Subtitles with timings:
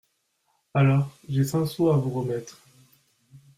[0.73, 2.57] Alors, j’ai cinq sous à vous remettre…